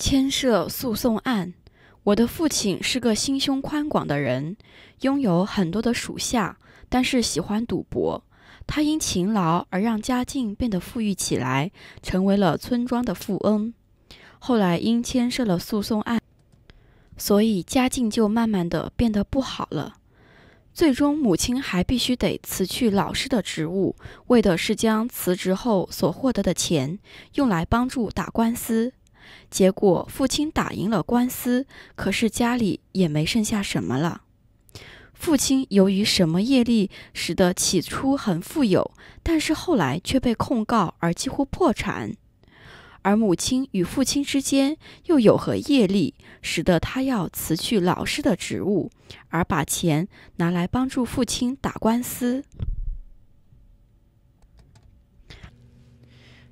[0.00, 1.52] 牵涉诉讼案。
[2.04, 4.56] 我的父亲是个心胸宽广的人，
[5.02, 6.56] 拥有很多的属下，
[6.88, 8.24] 但是喜欢赌博。
[8.66, 11.70] 他因勤劳而让家境变得富裕起来，
[12.02, 13.74] 成为了村庄的富翁。
[14.38, 16.18] 后来因牵涉了诉讼案，
[17.18, 19.96] 所以家境就慢慢的变得不好了。
[20.72, 23.96] 最终，母亲还必须得辞去老师的职务，
[24.28, 26.98] 为的是将辞职后所获得的钱
[27.34, 28.94] 用来帮助打官司。
[29.50, 34.22] 结果，父亲打赢了官司，可是家里也没剩下什么了。
[35.12, 42.16] 父亲由于什么业力，使得起初很富有，但是后来却被控告而几乎破产。
[43.02, 48.90] 而母亲与父亲之间又有何业力，使得他要辞去老师的职务，
[49.28, 50.06] 而把钱
[50.36, 52.44] 拿来帮助父亲打官司？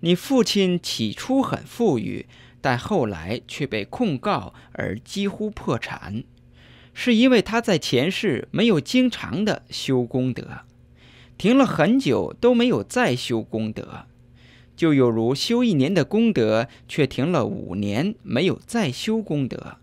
[0.00, 2.26] 你父亲起初很富裕，
[2.64, 6.24] 但后来却被控告而几乎破产，
[6.94, 10.60] 是因为他在前世没有经常的修功德，
[11.36, 14.06] 停了很久都没有再修功德。
[14.74, 19.76] 就有如修一年的功德，却停了五年没有再修功德，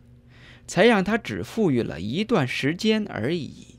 [0.65, 3.75] 才让他只富裕了一段时间而已。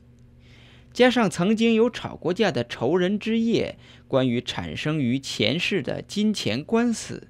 [0.93, 7.27] 加上曾经有吵过架的仇人之夜，关于产生于前世的金钱官司，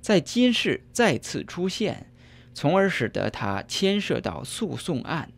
[0.00, 2.10] 在今世再次出现，
[2.54, 5.32] 从而使得他牵涉到诉讼案，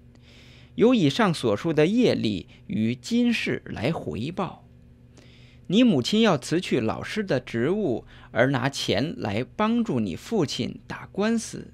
[0.75, 4.64] 由以上所述的业力于今世来回报。
[5.70, 11.73] 你母亲要辞去老师的职务，而拿钱来帮助你父亲打官司，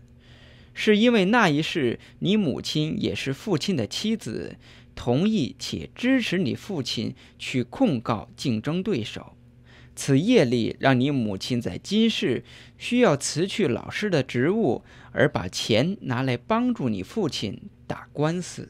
[0.73, 4.57] 是因为那一世你母亲也是父亲的妻子，
[4.97, 9.37] 同意且支持你父亲去控告竞争对手。
[9.97, 12.45] 此业力让你母亲在今世
[12.77, 14.83] 需要辞去老师的职务，
[15.13, 18.69] 而把钱拿来帮助你父亲打官司。